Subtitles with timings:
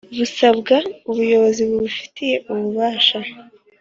[0.17, 0.75] Busabwa
[1.09, 3.19] ubuyobozi bubifitiye ububasha